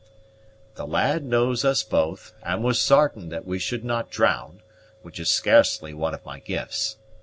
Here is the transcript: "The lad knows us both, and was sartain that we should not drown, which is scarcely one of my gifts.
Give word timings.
"The 0.73 0.87
lad 0.87 1.23
knows 1.25 1.63
us 1.63 1.83
both, 1.83 2.33
and 2.41 2.63
was 2.63 2.81
sartain 2.81 3.29
that 3.29 3.45
we 3.45 3.59
should 3.59 3.85
not 3.85 4.09
drown, 4.09 4.63
which 5.03 5.19
is 5.19 5.29
scarcely 5.29 5.93
one 5.93 6.15
of 6.15 6.25
my 6.25 6.39
gifts. 6.39 6.97